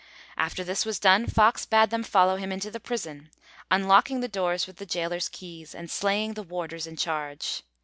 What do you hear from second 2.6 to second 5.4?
the prison, unlocking the doors with the gaoler's